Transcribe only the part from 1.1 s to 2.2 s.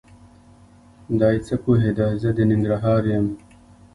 دی څه پوهېده